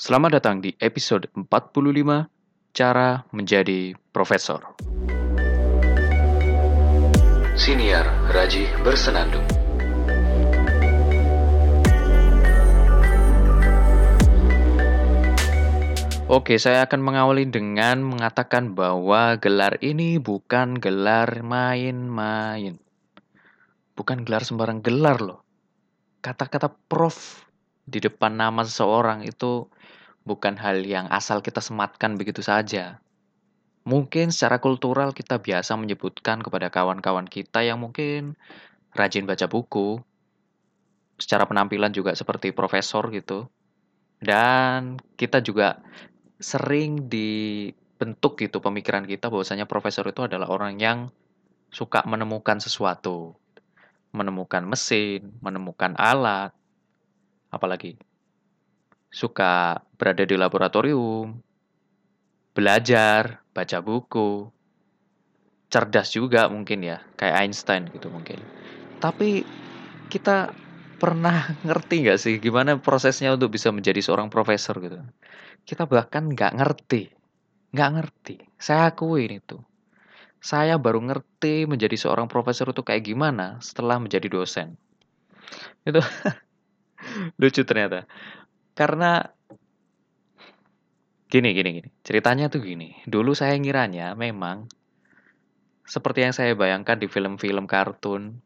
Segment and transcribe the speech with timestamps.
[0.00, 4.72] Selamat datang di episode 45 Cara Menjadi Profesor.
[7.52, 9.44] Siniar Raji Bersenandung.
[16.32, 22.80] Oke, saya akan mengawali dengan mengatakan bahwa gelar ini bukan gelar main-main.
[23.92, 25.44] Bukan gelar sembarang gelar loh.
[26.24, 27.44] Kata-kata prof
[27.84, 29.68] di depan nama seseorang itu
[30.30, 33.02] bukan hal yang asal kita sematkan begitu saja.
[33.82, 38.38] Mungkin secara kultural kita biasa menyebutkan kepada kawan-kawan kita yang mungkin
[38.94, 39.98] rajin baca buku,
[41.18, 43.50] secara penampilan juga seperti profesor gitu.
[44.22, 45.82] Dan kita juga
[46.38, 50.98] sering dibentuk gitu pemikiran kita bahwasanya profesor itu adalah orang yang
[51.74, 53.34] suka menemukan sesuatu.
[54.14, 56.50] Menemukan mesin, menemukan alat,
[57.50, 57.98] apalagi
[59.10, 61.42] suka berada di laboratorium,
[62.54, 64.48] belajar, baca buku,
[65.70, 68.38] cerdas juga mungkin ya, kayak Einstein gitu mungkin.
[69.02, 69.42] Tapi
[70.10, 70.54] kita
[70.98, 74.98] pernah ngerti nggak sih gimana prosesnya untuk bisa menjadi seorang profesor gitu?
[75.66, 77.10] Kita bahkan nggak ngerti.
[77.70, 78.36] Nggak ngerti.
[78.58, 79.58] Saya akuin itu.
[80.40, 84.74] Saya baru ngerti menjadi seorang profesor itu kayak gimana setelah menjadi dosen.
[85.84, 86.00] Itu
[87.40, 88.08] lucu ternyata.
[88.74, 89.22] Karena
[91.30, 91.88] gini gini gini.
[92.02, 92.96] Ceritanya tuh gini.
[93.06, 94.66] Dulu saya ngiranya memang
[95.90, 98.38] seperti yang saya bayangkan di film-film kartun,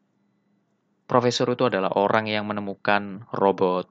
[1.05, 3.85] profesor itu adalah orang yang menemukan robot,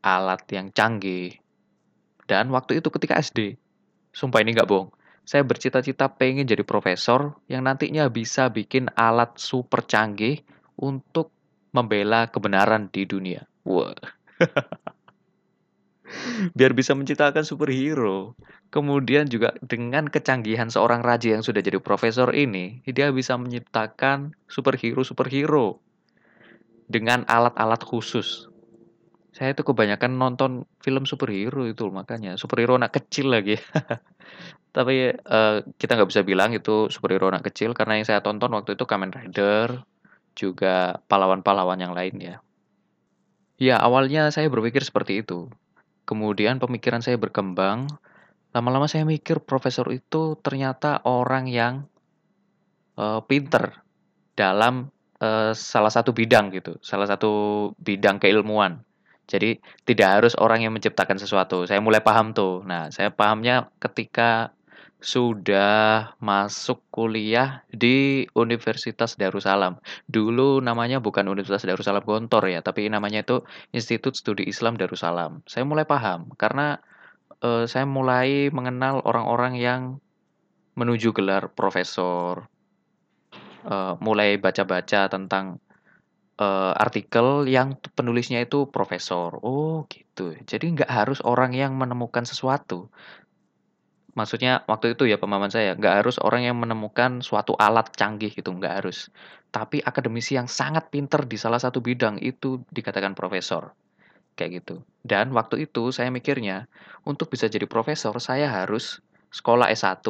[0.00, 1.36] alat yang canggih,
[2.28, 3.56] dan waktu itu ketika SD,
[4.12, 4.92] sumpah ini nggak bohong,
[5.24, 10.44] saya bercita-cita pengen jadi profesor yang nantinya bisa bikin alat super canggih
[10.76, 11.32] untuk
[11.72, 13.48] membela kebenaran di dunia.
[13.64, 13.96] Wah.
[16.56, 18.36] Biar bisa menciptakan superhero.
[18.68, 25.80] Kemudian juga dengan kecanggihan seorang raja yang sudah jadi profesor ini, dia bisa menciptakan superhero-superhero
[26.88, 28.48] dengan alat-alat khusus.
[29.32, 33.60] Saya itu kebanyakan nonton film superhero itu makanya, superhero anak kecil lagi.
[34.76, 38.74] Tapi, uh, kita nggak bisa bilang itu superhero anak kecil karena yang saya tonton waktu
[38.76, 39.84] itu Kamen Rider,
[40.38, 42.36] juga pahlawan-pahlawan yang lain ya.
[43.58, 45.50] Ya, awalnya saya berpikir seperti itu.
[46.08, 47.84] Kemudian pemikiran saya berkembang,
[48.56, 51.84] lama-lama saya mikir profesor itu ternyata orang yang,
[52.96, 53.84] uh, pinter
[54.32, 54.88] dalam,
[55.20, 57.30] uh, salah satu bidang gitu, salah satu
[57.76, 58.80] bidang keilmuan.
[59.28, 61.68] Jadi tidak harus orang yang menciptakan sesuatu.
[61.68, 62.64] Saya mulai paham tuh.
[62.64, 64.56] Nah, saya pahamnya ketika
[64.98, 69.78] sudah masuk kuliah di Universitas Darussalam.
[70.10, 75.46] Dulu namanya bukan Universitas Darussalam Gontor ya, tapi namanya itu Institut Studi Islam Darussalam.
[75.46, 76.82] Saya mulai paham karena
[77.46, 79.82] uh, saya mulai mengenal orang-orang yang
[80.74, 82.50] menuju gelar profesor.
[83.68, 85.60] Uh, mulai baca-baca tentang
[86.38, 89.36] uh, artikel yang penulisnya itu profesor.
[89.42, 90.34] Oh, gitu.
[90.46, 92.88] Jadi nggak harus orang yang menemukan sesuatu.
[94.18, 98.50] Maksudnya waktu itu ya pemahaman saya, nggak harus orang yang menemukan suatu alat canggih gitu,
[98.50, 99.14] nggak harus.
[99.54, 103.70] Tapi akademisi yang sangat pinter di salah satu bidang itu dikatakan profesor.
[104.34, 104.82] Kayak gitu.
[105.06, 106.66] Dan waktu itu saya mikirnya,
[107.06, 108.98] untuk bisa jadi profesor saya harus
[109.30, 110.02] sekolah S1,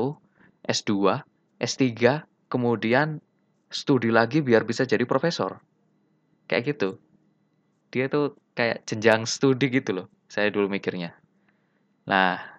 [0.65, 1.21] S2,
[1.61, 3.21] S3, kemudian
[3.69, 5.61] studi lagi biar bisa jadi profesor.
[6.49, 6.97] Kayak gitu.
[7.93, 11.13] Dia tuh kayak jenjang studi gitu loh, saya dulu mikirnya.
[12.09, 12.58] Nah,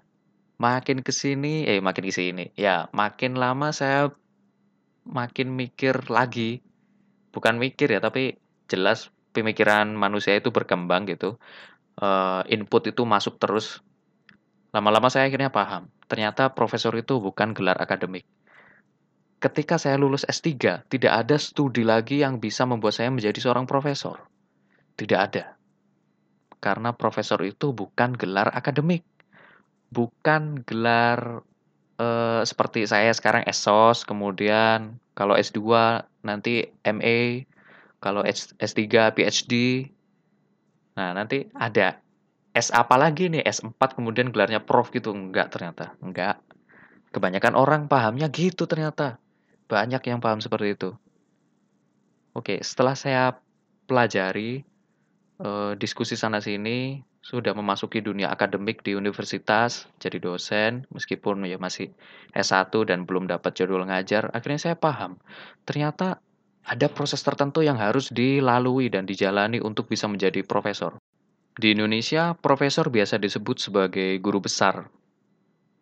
[0.59, 4.11] makin ke sini eh, makin ke sini, ya makin lama saya
[5.07, 6.61] makin mikir lagi.
[7.33, 8.37] Bukan mikir ya, tapi
[8.67, 11.37] jelas pemikiran manusia itu berkembang gitu.
[11.99, 13.85] Uh, input itu masuk terus.
[14.73, 18.25] Lama-lama saya akhirnya paham, ternyata profesor itu bukan gelar akademik
[19.39, 24.27] ketika saya lulus S3, tidak ada studi lagi yang bisa membuat saya menjadi seorang profesor.
[24.99, 25.55] Tidak ada.
[26.59, 29.07] Karena profesor itu bukan gelar akademik.
[29.89, 31.41] Bukan gelar
[32.00, 35.59] eh, seperti saya sekarang SOS, kemudian kalau S2
[36.24, 37.44] nanti MA,
[38.00, 39.86] kalau S3 PhD.
[40.95, 42.00] Nah, nanti ada
[42.56, 43.45] S apa lagi nih?
[43.45, 45.13] S4 kemudian gelarnya prof gitu.
[45.13, 45.94] Enggak ternyata.
[46.01, 46.41] Enggak.
[47.13, 49.21] Kebanyakan orang pahamnya gitu ternyata.
[49.69, 50.89] Banyak yang paham seperti itu.
[52.33, 53.38] Oke, setelah saya
[53.86, 54.62] pelajari,
[55.41, 61.93] eh, diskusi sana-sini, sudah memasuki dunia akademik di universitas, jadi dosen, meskipun ya masih
[62.33, 65.21] S1 dan belum dapat jadwal ngajar, akhirnya saya paham.
[65.61, 66.25] Ternyata
[66.65, 70.97] ada proses tertentu yang harus dilalui dan dijalani untuk bisa menjadi profesor.
[71.53, 74.89] Di Indonesia, profesor biasa disebut sebagai guru besar.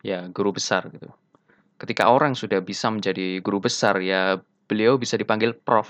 [0.04, 1.08] Ya, guru besar gitu.
[1.80, 4.36] Ketika orang sudah bisa menjadi guru besar, ya
[4.68, 5.88] beliau bisa dipanggil prof.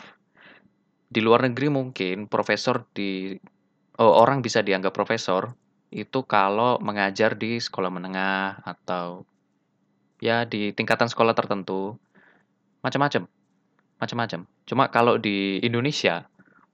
[1.11, 3.35] Di luar negeri mungkin profesor di
[3.99, 5.53] oh, orang bisa dianggap profesor
[5.89, 9.25] itu kalau mengajar di sekolah menengah atau
[10.21, 11.97] ya di tingkatan sekolah tertentu.
[12.85, 13.27] Macam-macam.
[13.99, 14.41] Macam-macam.
[14.69, 16.29] Cuma kalau di Indonesia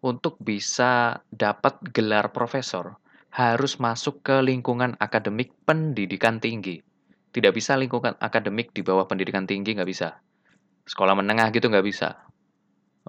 [0.05, 3.00] untuk bisa dapat gelar profesor
[3.32, 6.85] harus masuk ke lingkungan akademik pendidikan tinggi.
[7.35, 10.23] Tidak bisa lingkungan akademik di bawah pendidikan tinggi, nggak bisa.
[10.87, 12.15] Sekolah menengah gitu nggak bisa.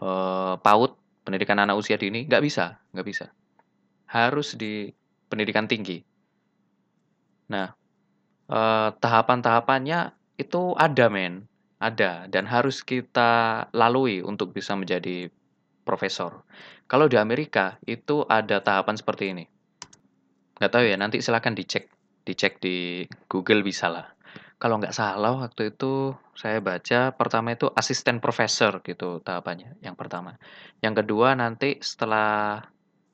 [0.02, 0.10] E,
[0.58, 3.30] PAUD, pendidikan anak usia dini, nggak bisa, nggak bisa.
[4.10, 4.90] Harus di
[5.28, 6.02] pendidikan tinggi.
[7.52, 7.74] Nah,
[8.50, 8.62] e,
[8.96, 11.46] tahapan-tahapannya itu ada, men.
[11.76, 15.28] Ada, dan harus kita lalui untuk bisa menjadi
[15.84, 16.48] profesor.
[16.88, 19.46] Kalau di Amerika, itu ada tahapan seperti ini.
[20.56, 21.92] Nggak tahu ya, nanti silakan dicek.
[22.26, 24.08] Dicek di Google bisa lah.
[24.56, 30.40] Kalau nggak salah waktu itu saya baca pertama itu asisten profesor gitu tahapannya, yang pertama.
[30.80, 32.64] Yang kedua nanti setelah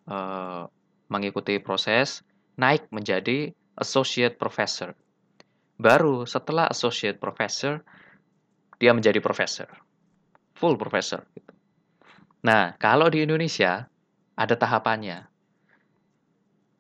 [0.05, 0.63] uh,
[1.11, 2.23] mengikuti proses
[2.55, 4.95] naik menjadi associate professor.
[5.75, 7.83] Baru setelah associate professor
[8.79, 9.67] dia menjadi profesor.
[10.55, 11.51] Full professor gitu.
[12.41, 13.85] Nah, kalau di Indonesia
[14.33, 15.29] ada tahapannya.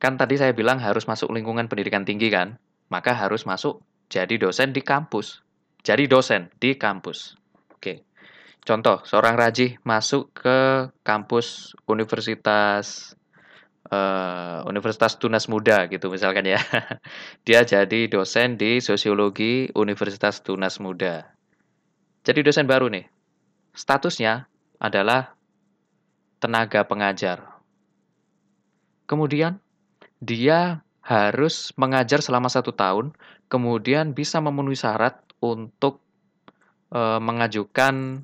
[0.01, 2.57] Kan tadi saya bilang harus masuk lingkungan pendidikan tinggi kan?
[2.89, 5.45] Maka harus masuk jadi dosen di kampus.
[5.85, 7.37] Jadi dosen di kampus.
[7.69, 8.01] Oke.
[8.65, 13.13] Contoh, seorang Raji masuk ke kampus Universitas
[13.89, 16.61] uh, Universitas Tunas Muda gitu misalkan ya.
[17.47, 21.25] Dia jadi dosen di Sosiologi Universitas Tunas Muda.
[22.21, 23.09] Jadi dosen baru nih.
[23.73, 24.45] Statusnya
[24.77, 25.33] adalah
[26.37, 27.61] tenaga pengajar.
[29.09, 29.57] Kemudian
[30.21, 33.17] dia harus mengajar selama satu tahun,
[33.49, 36.05] kemudian bisa memenuhi syarat untuk
[36.93, 38.21] uh, mengajukan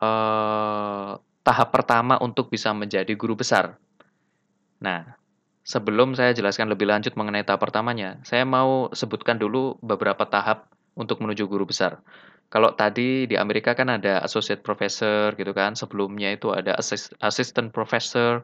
[0.00, 3.76] uh, tahap pertama untuk bisa menjadi guru besar.
[4.80, 5.16] Nah,
[5.60, 11.20] sebelum saya jelaskan lebih lanjut mengenai tahap pertamanya, saya mau sebutkan dulu beberapa tahap untuk
[11.20, 12.00] menuju guru besar.
[12.50, 16.74] Kalau tadi di Amerika kan ada associate professor gitu kan, sebelumnya itu ada
[17.22, 18.42] assistant professor,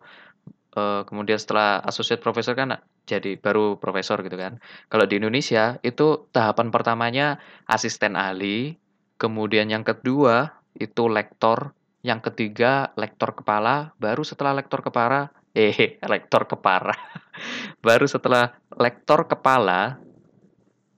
[0.79, 4.63] uh, kemudian setelah associate professor kan jadi baru profesor gitu kan.
[4.87, 8.79] Kalau di Indonesia itu tahapan pertamanya asisten ahli,
[9.19, 11.75] kemudian yang kedua itu lektor,
[12.07, 16.93] yang ketiga lektor kepala, baru setelah lektor kepala eh lektor kepala.
[17.87, 20.01] baru setelah lektor kepala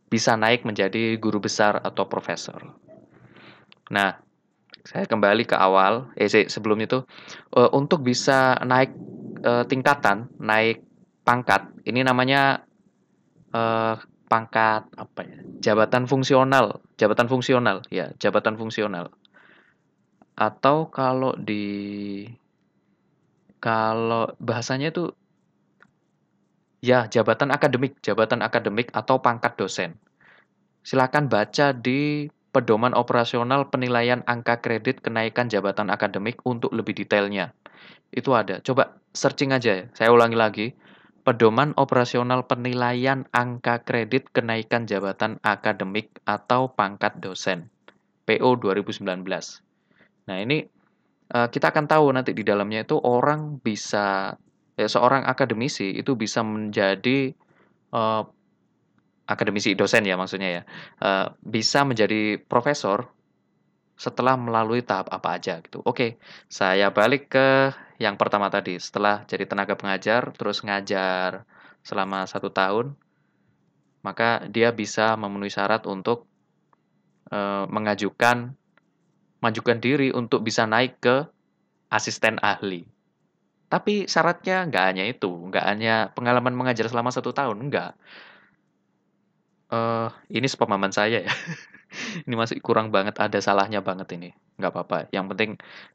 [0.08, 2.74] bisa naik menjadi guru besar atau profesor.
[3.92, 4.18] Nah,
[4.82, 7.04] saya kembali ke awal, eh sebelum itu,
[7.54, 8.96] uh, untuk bisa naik
[9.44, 10.80] uh, tingkatan, naik
[11.28, 11.68] pangkat.
[11.84, 12.64] Ini namanya
[13.52, 14.00] uh,
[14.32, 15.38] pangkat apa ya?
[15.60, 19.12] Jabatan fungsional, jabatan fungsional, ya, jabatan fungsional.
[20.38, 22.24] Atau kalau di
[23.58, 25.14] kalau bahasanya itu
[26.78, 29.98] ya jabatan akademik, jabatan akademik atau pangkat dosen.
[30.86, 37.52] Silakan baca di pedoman operasional penilaian angka kredit kenaikan jabatan akademik untuk lebih detailnya.
[38.08, 38.62] Itu ada.
[38.64, 39.84] Coba searching aja ya.
[39.92, 40.66] Saya ulangi lagi.
[41.28, 47.68] Pedoman operasional penilaian angka kredit kenaikan jabatan akademik atau pangkat dosen.
[48.24, 49.04] PO 2019.
[50.24, 50.64] Nah, ini
[51.34, 54.36] uh, kita akan tahu nanti di dalamnya itu orang bisa
[54.76, 57.32] ya, seorang akademisi itu bisa menjadi
[57.92, 58.22] uh,
[59.28, 60.62] akademisi dosen ya maksudnya ya.
[61.02, 63.12] Uh, bisa menjadi profesor
[63.98, 65.82] setelah melalui tahap apa aja gitu.
[65.82, 68.78] Oke, saya balik ke yang pertama tadi.
[68.78, 71.42] Setelah jadi tenaga pengajar, terus ngajar
[71.82, 72.94] selama satu tahun,
[74.06, 76.30] maka dia bisa memenuhi syarat untuk
[77.26, 78.54] e, mengajukan,
[79.38, 81.26] majukan diri untuk bisa naik ke
[81.88, 82.84] asisten ahli.
[83.68, 87.92] Tapi syaratnya nggak hanya itu, nggak hanya pengalaman mengajar selama satu tahun, nggak.
[89.68, 91.32] Uh, ini sepemahaman saya ya.
[92.28, 94.28] Ini masih kurang banget, ada salahnya banget ini,
[94.60, 95.08] nggak apa-apa.
[95.08, 95.50] Yang penting,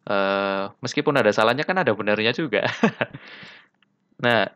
[0.10, 2.66] uh, meskipun ada salahnya kan ada benarnya juga.
[4.24, 4.48] Nah,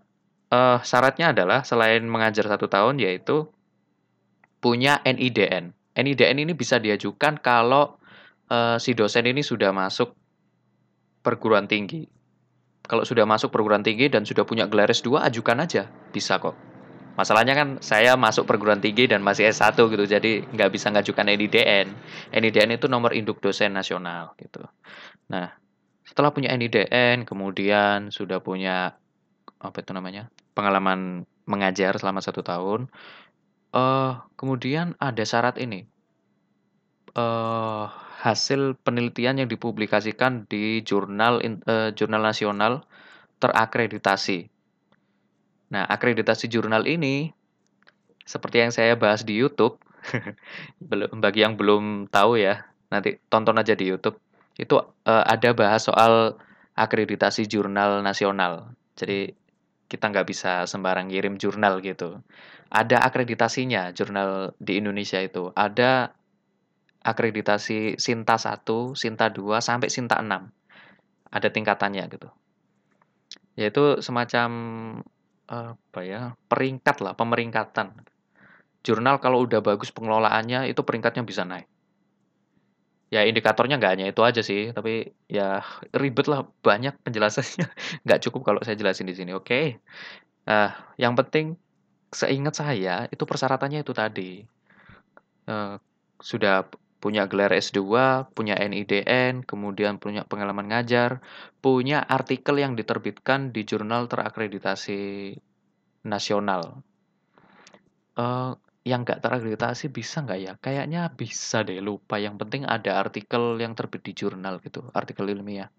[0.47, 3.51] uh, syaratnya adalah selain mengajar satu tahun yaitu
[4.63, 5.75] punya NIDN.
[5.97, 7.99] NIDN ini bisa diajukan kalau,
[8.51, 10.15] uh, si dosen ini sudah masuk
[11.23, 12.07] perguruan tinggi.
[12.87, 16.55] Kalau sudah masuk perguruan tinggi dan sudah punya gelar S2 ajukan aja, bisa kok.
[17.19, 21.91] Masalahnya kan saya masuk perguruan tinggi dan masih S1 gitu, jadi nggak bisa ngajukan NIDN.
[22.31, 24.63] NIDN itu nomor induk dosen nasional gitu.
[25.27, 25.51] Nah,
[26.07, 28.95] setelah punya NIDN, kemudian sudah punya
[29.57, 32.87] apa itu namanya pengalaman mengajar selama satu tahun.
[33.75, 35.83] Uh, kemudian ada syarat ini,
[37.19, 41.37] uh, hasil penelitian yang dipublikasikan di jurnal
[41.69, 42.81] uh, jurnal nasional
[43.37, 44.49] terakreditasi.
[45.69, 47.29] Nah, akreditasi jurnal ini
[48.25, 49.77] seperti yang saya bahas di YouTube,
[51.23, 54.17] bagi yang belum tahu ya, nanti tonton aja di YouTube.
[54.57, 56.41] Itu uh, ada bahas soal
[56.73, 58.73] akreditasi jurnal nasional.
[58.97, 59.29] Jadi
[59.87, 62.25] kita nggak bisa sembarang kirim jurnal gitu.
[62.73, 65.53] Ada akreditasinya jurnal di Indonesia itu.
[65.53, 66.16] Ada
[67.07, 68.67] akreditasi Sinta 1,
[68.99, 70.51] Sinta 2, sampai Sinta 6.
[71.31, 72.27] Ada tingkatannya gitu.
[73.55, 74.49] Yaitu semacam
[75.47, 77.95] apa ya, peringkat lah, pemeringkatan.
[78.83, 81.67] Jurnal kalau udah bagus pengelolaannya itu peringkatnya bisa naik.
[83.07, 85.63] Ya indikatornya nggak hanya itu aja sih, tapi ya
[85.95, 87.63] ribet lah, banyak penjelasannya.
[88.03, 89.79] Nggak cukup kalau saya jelasin di sini, oke.
[90.43, 91.55] Nah, yang penting
[92.11, 94.43] seingat saya itu persyaratannya itu tadi.
[95.47, 95.79] Uh,
[96.19, 96.67] sudah
[97.07, 97.79] punya gelar S2,
[98.35, 101.23] punya NIDN, kemudian punya pengalaman ngajar,
[101.63, 105.31] punya artikel yang diterbitkan di jurnal terakreditasi
[106.03, 106.83] nasional.
[108.19, 110.53] Uh, yang nggak terakreditasi bisa nggak ya?
[110.59, 112.19] Kayaknya bisa deh, lupa.
[112.19, 115.71] Yang penting ada artikel yang terbit di jurnal gitu, artikel ilmiah.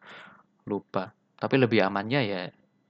[0.65, 1.13] Lupa.
[1.37, 2.41] Tapi lebih amannya ya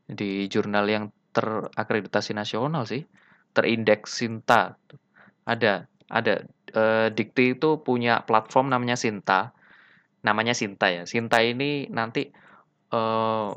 [0.06, 3.02] di jurnal yang terakreditasi nasional sih,
[3.50, 4.78] terindeks Sinta.
[5.42, 9.52] Ada, ada uh, Dikti itu punya platform namanya Sinta.
[10.24, 11.06] Namanya Sinta ya.
[11.08, 12.28] Sinta ini nanti
[12.92, 13.52] uh,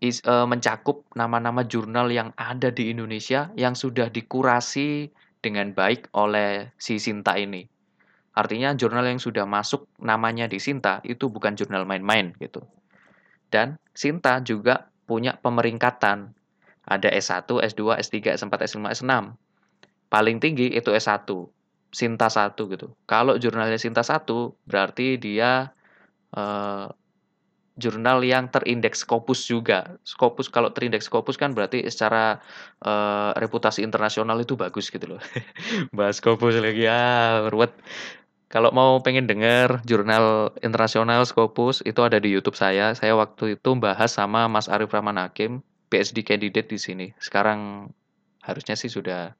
[0.00, 6.72] is, uh, mencakup nama-nama jurnal yang ada di Indonesia yang sudah dikurasi dengan baik oleh
[6.80, 7.64] si Sinta ini.
[8.36, 12.64] Artinya jurnal yang sudah masuk namanya di Sinta itu bukan jurnal main-main gitu.
[13.50, 16.32] Dan Sinta juga punya pemeringkatan.
[16.86, 19.12] Ada S1, S2, S3, S4, S5, S6.
[20.10, 21.26] Paling tinggi itu S1.
[21.90, 22.94] Sinta 1 gitu.
[23.04, 24.26] Kalau jurnalnya Sinta 1
[24.66, 25.74] berarti dia
[26.34, 26.86] uh,
[27.80, 29.96] jurnal yang terindeks Scopus juga.
[30.04, 32.38] Scopus kalau terindeks Scopus kan berarti secara
[32.84, 35.20] uh, reputasi internasional itu bagus gitu loh.
[35.96, 37.72] Bahas Scopus lagi ya, ruwet.
[38.50, 42.92] Kalau mau pengen denger jurnal internasional Scopus itu ada di YouTube saya.
[42.98, 47.06] Saya waktu itu bahas sama Mas Arif Rahman Hakim, PhD candidate di sini.
[47.22, 47.90] Sekarang
[48.50, 49.32] harusnya sih sudah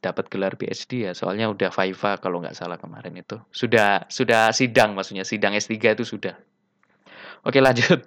[0.00, 3.36] dapat gelar PhD ya, soalnya udah Viva kalau nggak salah kemarin itu.
[3.52, 6.36] Sudah sudah sidang maksudnya, sidang S3 itu sudah.
[7.44, 8.04] Oke lanjut.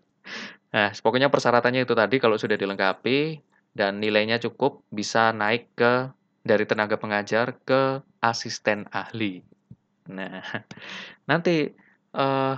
[0.74, 3.45] Nah, pokoknya persyaratannya itu tadi kalau sudah dilengkapi
[3.77, 6.10] dan nilainya cukup bisa naik ke
[6.41, 9.45] dari tenaga pengajar ke asisten ahli.
[10.10, 10.41] Nah,
[11.29, 11.69] nanti
[12.17, 12.55] uh,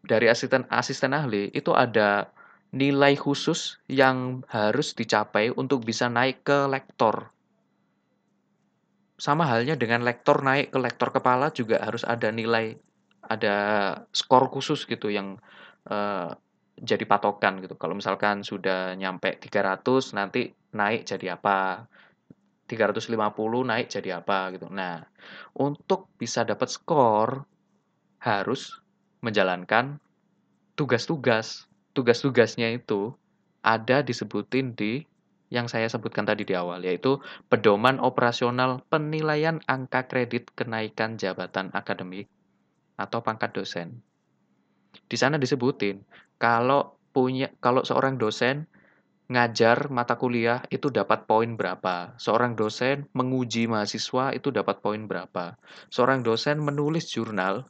[0.00, 2.30] dari asisten asisten ahli itu ada
[2.70, 7.34] nilai khusus yang harus dicapai untuk bisa naik ke lektor
[9.20, 12.72] sama halnya dengan lektor naik ke lektor kepala juga harus ada nilai,
[13.20, 13.56] ada
[14.16, 15.36] skor khusus gitu yang
[15.92, 16.32] uh,
[16.80, 17.76] jadi patokan gitu.
[17.76, 21.84] Kalau misalkan sudah nyampe 300 nanti naik jadi apa?
[22.64, 23.12] 350
[23.68, 24.72] naik jadi apa gitu.
[24.72, 25.04] Nah,
[25.52, 27.44] untuk bisa dapat skor
[28.24, 28.80] harus
[29.20, 30.00] menjalankan
[30.80, 31.68] tugas-tugas.
[31.92, 33.14] Tugas-tugasnya itu
[33.60, 35.04] ada disebutin di
[35.50, 37.18] yang saya sebutkan tadi di awal, yaitu
[37.50, 42.30] pedoman operasional penilaian angka kredit kenaikan jabatan akademik
[42.94, 43.98] atau pangkat dosen.
[45.10, 46.06] Di sana disebutin
[46.38, 48.70] kalau punya kalau seorang dosen
[49.30, 52.18] ngajar mata kuliah itu dapat poin berapa.
[52.18, 55.54] Seorang dosen menguji mahasiswa itu dapat poin berapa.
[55.90, 57.66] Seorang dosen menulis jurnal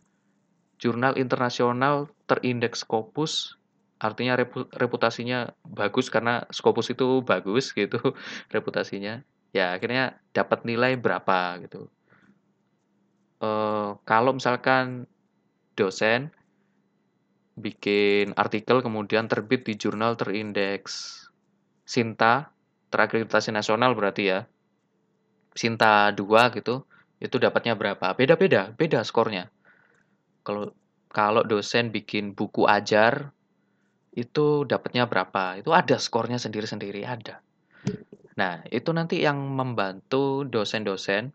[0.80, 3.59] jurnal internasional terindeks Scopus
[4.00, 4.34] artinya
[4.72, 8.00] reputasinya bagus karena Scopus itu bagus gitu
[8.48, 9.20] reputasinya.
[9.52, 11.92] Ya akhirnya dapat nilai berapa gitu.
[13.44, 13.50] E,
[14.08, 15.04] kalau misalkan
[15.76, 16.32] dosen
[17.60, 21.20] bikin artikel kemudian terbit di jurnal terindeks
[21.84, 22.54] Sinta
[22.88, 24.40] terakreditasi nasional berarti ya
[25.52, 26.86] Sinta 2 gitu
[27.20, 28.16] itu dapatnya berapa?
[28.16, 29.52] Beda-beda beda skornya.
[30.40, 30.72] Kalau
[31.10, 33.34] kalau dosen bikin buku ajar
[34.14, 37.42] itu dapatnya berapa, itu ada skornya sendiri-sendiri, ada.
[38.34, 41.30] Nah, itu nanti yang membantu dosen-dosen,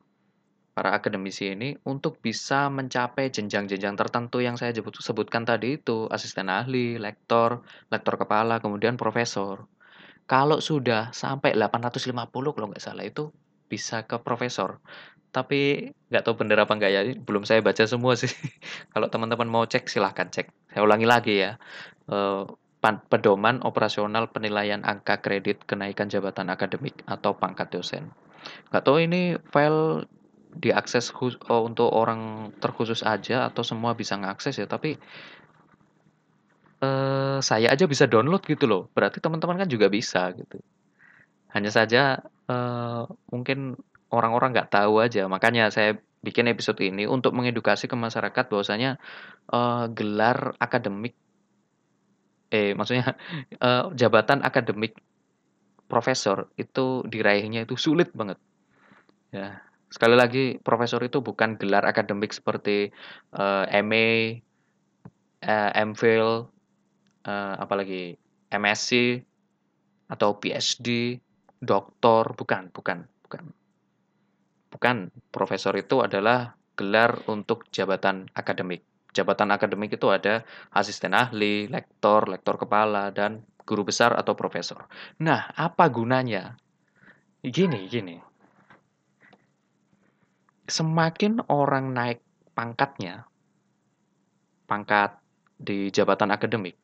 [0.75, 6.99] para akademisi ini untuk bisa mencapai jenjang-jenjang tertentu yang saya sebutkan tadi itu, asisten ahli,
[6.99, 9.71] lektor, lektor kepala, kemudian profesor.
[10.27, 12.11] Kalau sudah sampai 850
[12.51, 13.31] kalau nggak salah itu
[13.71, 14.83] bisa ke profesor.
[15.31, 18.31] Tapi nggak tahu bener apa nggak ya, belum saya baca semua sih.
[18.95, 20.47] Kalau teman-teman mau cek silahkan cek.
[20.71, 21.59] Saya ulangi lagi ya.
[22.07, 22.47] Uh,
[23.09, 28.13] pedoman operasional penilaian angka kredit kenaikan jabatan akademik atau pangkat dosen.
[28.69, 30.05] Nggak tahu ini file
[30.55, 34.95] diakses khus oh, untuk orang terkhusus aja atau semua bisa ngakses ya, tapi
[36.79, 40.63] uh, saya aja bisa download gitu loh, berarti teman-teman kan juga bisa gitu.
[41.51, 43.75] Hanya saja, uh, mungkin
[44.11, 48.95] orang-orang nggak tahu aja, makanya saya bikin episode ini untuk mengedukasi ke masyarakat bahwasanya,
[49.51, 51.19] uh, gelar akademik
[52.55, 53.19] eh, maksudnya,
[53.59, 54.95] uh, jabatan akademik
[55.91, 58.39] profesor itu diraihnya itu sulit banget.
[59.35, 59.59] Ya,
[59.91, 62.95] sekali lagi profesor itu bukan gelar akademik seperti,
[63.35, 64.39] uh, MA,
[65.43, 66.47] uh, MPhil,
[67.27, 68.15] uh, apalagi
[68.49, 69.21] MSc
[70.07, 71.19] atau PhD,
[71.59, 73.43] doktor, bukan bukan bukan.
[74.69, 78.83] Bukan, profesor itu adalah gelar untuk jabatan akademik.
[79.15, 80.43] Jabatan akademik itu ada
[80.75, 84.91] asisten ahli, lektor, lektor kepala, dan guru besar atau profesor.
[85.23, 86.59] Nah, apa gunanya?
[87.39, 88.19] Gini, gini.
[90.67, 92.19] Semakin orang naik
[92.51, 93.23] pangkatnya,
[94.67, 95.15] pangkat
[95.55, 96.75] di jabatan akademik,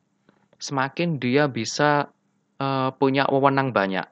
[0.56, 2.08] semakin dia bisa
[2.62, 4.06] uh, punya wewenang banyak.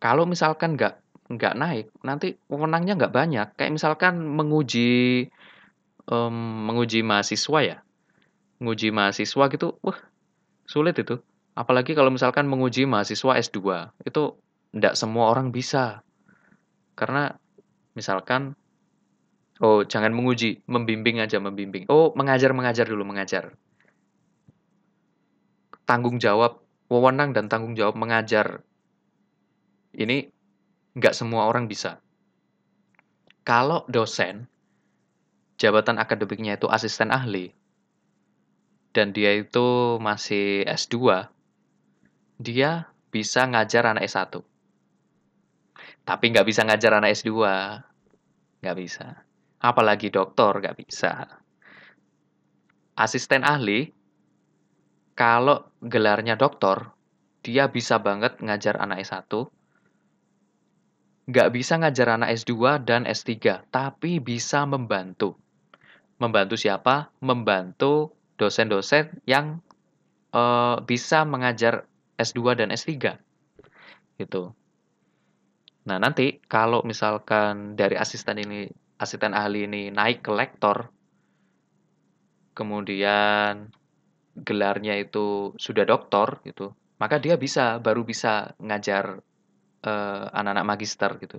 [0.00, 0.96] Kalau misalkan nggak
[1.28, 3.48] nggak naik, nanti wewenangnya nggak banyak.
[3.56, 5.28] Kayak misalkan menguji
[6.08, 7.76] um, menguji mahasiswa ya,
[8.60, 9.98] menguji mahasiswa gitu, wah
[10.68, 11.20] sulit itu.
[11.54, 13.58] Apalagi kalau misalkan menguji mahasiswa S2,
[14.02, 14.22] itu
[14.74, 16.02] nggak semua orang bisa.
[16.98, 17.30] Karena
[17.94, 18.58] misalkan,
[19.62, 21.86] oh jangan menguji, membimbing aja, membimbing.
[21.86, 23.54] Oh mengajar, mengajar dulu, mengajar.
[25.86, 26.58] Tanggung jawab,
[26.90, 28.66] wewenang dan tanggung jawab mengajar.
[29.94, 30.26] Ini
[30.98, 32.02] nggak semua orang bisa.
[33.46, 34.50] Kalau dosen,
[35.64, 37.56] jabatan akademiknya itu asisten ahli,
[38.92, 41.24] dan dia itu masih S2,
[42.36, 44.44] dia bisa ngajar anak S1.
[46.04, 47.32] Tapi nggak bisa ngajar anak S2.
[48.60, 49.24] Nggak bisa.
[49.64, 51.40] Apalagi doktor, nggak bisa.
[52.94, 53.88] Asisten ahli,
[55.16, 56.92] kalau gelarnya doktor,
[57.40, 59.48] dia bisa banget ngajar anak S1,
[61.24, 65.40] nggak bisa ngajar anak S2 dan S3, tapi bisa membantu.
[66.18, 67.10] Membantu siapa?
[67.20, 69.62] Membantu dosen-dosen yang
[70.34, 71.86] uh, bisa mengajar
[72.18, 73.18] S2 dan S3.
[74.18, 74.54] Gitu.
[75.84, 80.88] Nah, nanti kalau misalkan dari asisten ini, asisten ahli ini naik ke lektor,
[82.56, 83.68] kemudian
[84.34, 89.20] gelarnya itu sudah doktor gitu, maka dia bisa baru bisa ngajar
[89.84, 91.38] anak eh, anak-anak magister gitu.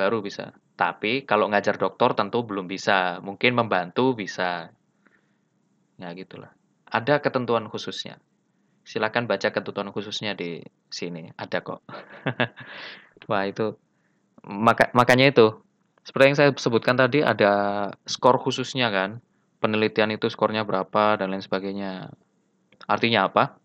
[0.00, 0.56] Baru bisa.
[0.80, 4.72] Tapi kalau ngajar doktor tentu belum bisa, mungkin membantu bisa.
[6.00, 6.56] Ya gitulah.
[6.88, 8.16] Ada ketentuan khususnya.
[8.80, 11.84] Silakan baca ketentuan khususnya di sini, ada kok.
[13.28, 13.76] Wah, itu
[14.40, 15.60] maka makanya itu
[16.00, 17.52] seperti yang saya sebutkan tadi ada
[18.08, 19.20] skor khususnya kan.
[19.60, 22.08] Penelitian itu skornya berapa dan lain sebagainya.
[22.88, 23.60] Artinya apa?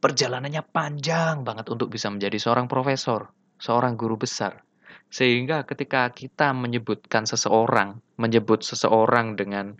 [0.00, 4.64] perjalanannya panjang banget untuk bisa menjadi seorang profesor, seorang guru besar.
[5.10, 9.74] Sehingga ketika kita menyebutkan seseorang, menyebut seseorang dengan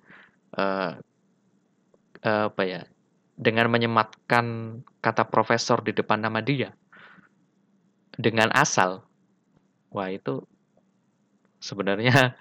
[0.59, 0.99] uh,
[2.21, 2.83] apa ya,
[3.38, 6.75] dengan menyematkan kata profesor di depan nama dia,
[8.19, 9.07] dengan asal,
[9.95, 10.43] wah itu
[11.62, 12.35] sebenarnya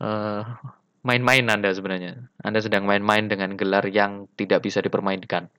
[0.00, 0.42] uh,
[1.06, 2.32] main-main Anda sebenarnya.
[2.40, 5.52] Anda sedang main-main dengan gelar yang tidak bisa dipermainkan.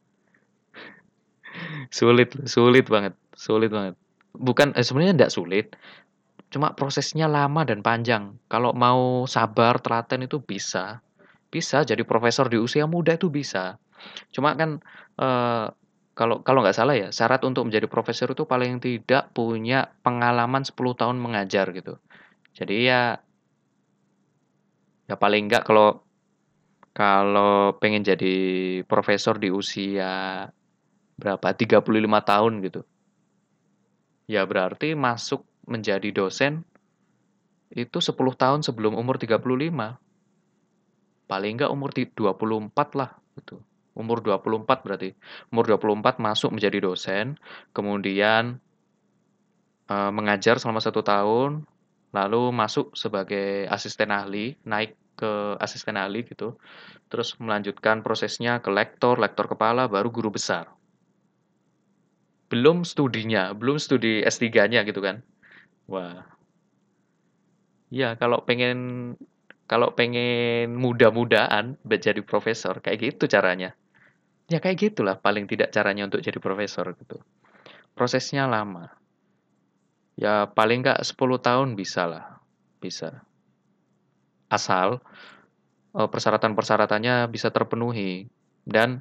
[1.94, 3.96] Sulit sulit banget sulit banget.
[4.32, 5.68] Bukan eh, sebenarnya tidak sulit
[6.52, 8.36] cuma prosesnya lama dan panjang.
[8.52, 11.00] Kalau mau sabar telaten itu bisa.
[11.48, 13.80] Bisa jadi profesor di usia muda itu bisa.
[14.36, 14.84] Cuma kan
[15.16, 15.68] eh,
[16.12, 20.76] kalau kalau nggak salah ya syarat untuk menjadi profesor itu paling tidak punya pengalaman 10
[20.76, 21.96] tahun mengajar gitu.
[22.52, 23.24] Jadi ya
[25.08, 26.04] ya paling nggak kalau
[26.92, 28.36] kalau pengen jadi
[28.84, 30.46] profesor di usia
[31.16, 31.80] berapa 35
[32.28, 32.82] tahun gitu.
[34.28, 36.66] Ya berarti masuk menjadi dosen
[37.72, 39.40] itu 10 tahun sebelum umur 35.
[41.30, 43.64] Paling enggak umur 24 lah gitu.
[43.96, 45.16] Umur 24 berarti.
[45.52, 47.40] Umur 24 masuk menjadi dosen,
[47.72, 48.60] kemudian
[49.88, 51.64] e, mengajar selama satu tahun,
[52.12, 56.60] lalu masuk sebagai asisten ahli, naik ke asisten ahli gitu.
[57.08, 60.68] Terus melanjutkan prosesnya ke lektor, lektor kepala, baru guru besar
[62.52, 65.24] belum studinya, belum studi S3-nya gitu kan.
[65.92, 66.24] Wah.
[67.92, 69.14] Ya, kalau pengen
[69.68, 73.76] kalau pengen muda-mudaan menjadi profesor, kayak gitu caranya.
[74.52, 77.20] Ya kayak gitulah paling tidak caranya untuk jadi profesor gitu.
[77.96, 78.92] Prosesnya lama.
[80.20, 82.40] Ya paling nggak 10 tahun bisa lah.
[82.84, 83.24] Bisa.
[84.52, 85.00] Asal
[85.96, 88.28] uh, persyaratan-persyaratannya bisa terpenuhi
[88.68, 89.00] dan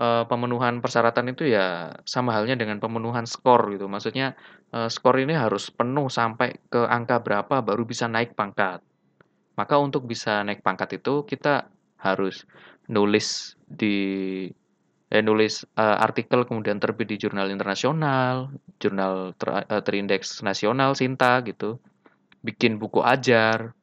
[0.00, 3.86] uh, pemenuhan persyaratan itu ya sama halnya dengan pemenuhan skor gitu.
[3.86, 4.34] Maksudnya
[4.72, 8.80] uh, skor ini harus penuh sampai ke angka berapa baru bisa naik pangkat.
[9.60, 11.68] Maka untuk bisa naik pangkat itu kita
[12.00, 12.48] harus
[12.88, 14.48] nulis di
[15.12, 18.48] eh, nulis uh, artikel kemudian terbit di jurnal internasional,
[18.80, 21.76] jurnal ter, terindeks nasional Sinta gitu.
[22.40, 23.76] Bikin buku ajar,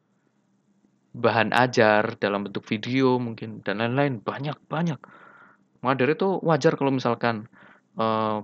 [1.14, 4.98] bahan ajar dalam bentuk video mungkin dan lain-lain banyak banyak.
[5.84, 7.46] Maka dari itu wajar kalau misalkan
[7.98, 8.42] uh,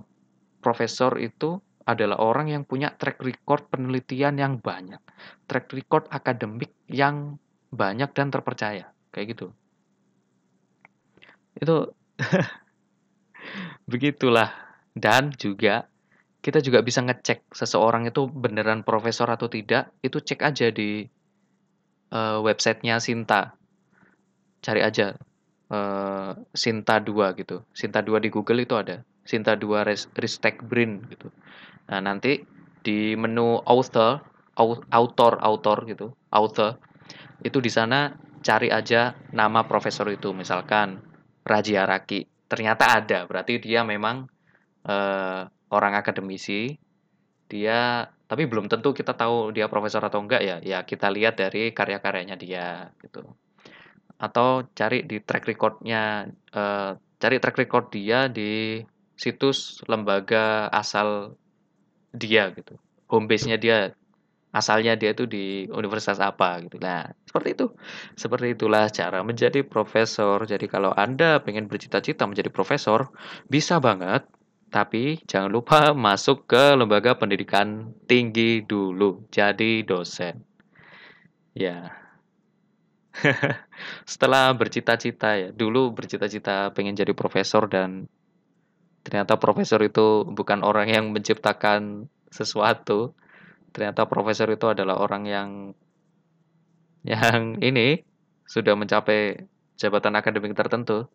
[0.62, 5.00] profesor itu adalah orang yang punya track record penelitian yang banyak,
[5.44, 7.36] track record akademik yang
[7.68, 9.46] banyak dan terpercaya, kayak gitu.
[11.60, 11.92] Itu
[13.90, 14.50] Begitulah.
[14.94, 15.90] Dan juga
[16.38, 21.02] kita juga bisa ngecek seseorang itu beneran profesor atau tidak, itu cek aja di
[22.12, 23.56] uh, websitenya Sinta.
[24.60, 25.16] Cari aja
[25.70, 27.62] uh, Sinta 2 gitu.
[27.72, 29.04] Sinta 2 di Google itu ada.
[29.24, 29.84] Sinta 2
[30.18, 31.32] Ristek Brain gitu.
[31.88, 32.44] Nah, nanti
[32.84, 34.20] di menu author,
[34.92, 36.76] author, author gitu, author,
[37.40, 38.12] itu di sana
[38.44, 41.00] cari aja nama profesor itu, misalkan
[41.44, 44.30] Raji Araki ternyata ada berarti dia memang
[44.86, 46.76] uh, orang akademisi
[47.48, 51.74] dia tapi belum tentu kita tahu dia profesor atau enggak ya ya kita lihat dari
[51.76, 53.26] karya-karyanya dia gitu
[54.18, 58.82] atau cari di track recordnya uh, cari track record dia di
[59.14, 61.38] situs lembaga asal
[62.14, 62.78] dia gitu
[63.10, 63.94] home base-nya dia
[64.54, 66.78] asalnya dia itu di universitas apa gitu.
[66.78, 67.66] Nah, seperti itu.
[68.14, 70.46] Seperti itulah cara menjadi profesor.
[70.46, 73.10] Jadi kalau Anda pengen bercita-cita menjadi profesor,
[73.50, 74.22] bisa banget.
[74.70, 79.26] Tapi jangan lupa masuk ke lembaga pendidikan tinggi dulu.
[79.34, 80.46] Jadi dosen.
[81.54, 82.03] Ya.
[84.10, 85.48] Setelah bercita-cita ya.
[85.54, 88.10] Dulu bercita-cita pengen jadi profesor dan
[89.04, 93.12] ternyata profesor itu bukan orang yang menciptakan sesuatu
[93.74, 95.48] ternyata profesor itu adalah orang yang
[97.04, 98.00] yang ini
[98.48, 99.44] sudah mencapai
[99.76, 101.10] jabatan akademik tertentu.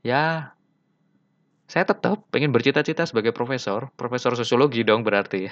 [0.00, 0.56] Ya,
[1.68, 5.50] saya tetap pengen bercita-cita sebagai profesor, profesor sosiologi dong berarti.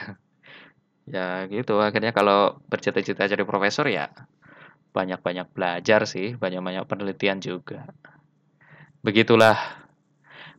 [1.15, 4.09] ya gitu, akhirnya kalau bercita-cita jadi profesor ya
[4.91, 7.87] banyak-banyak belajar sih, banyak-banyak penelitian juga.
[9.01, 9.57] Begitulah.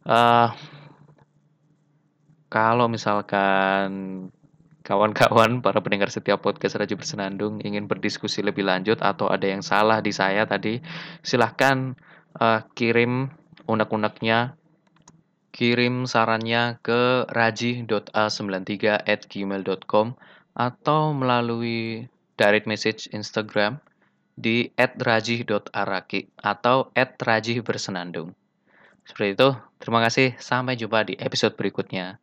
[0.02, 0.50] Uh,
[2.52, 3.90] kalau misalkan
[4.82, 10.02] kawan-kawan para pendengar setiap podcast Raja Bersenandung ingin berdiskusi lebih lanjut atau ada yang salah
[10.02, 10.82] di saya tadi,
[11.22, 11.96] silahkan
[12.42, 13.30] uh, kirim
[13.70, 14.58] unek-uneknya,
[15.54, 18.74] kirim sarannya ke raji.a93
[19.06, 20.18] at gmail.com
[20.58, 23.80] atau melalui direct message Instagram
[24.38, 28.34] di @raji.araki atau @raji_bersenandung.
[29.02, 29.50] Seperti itu,
[29.82, 30.38] terima kasih.
[30.38, 32.22] Sampai jumpa di episode berikutnya.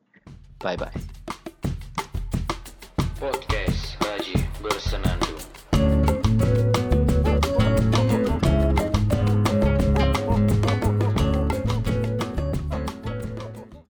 [0.62, 0.94] Bye-bye.
[3.18, 5.18] Podcast Haji Bersenandung